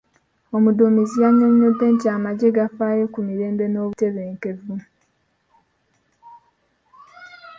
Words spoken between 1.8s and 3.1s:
nti amagye gafaayo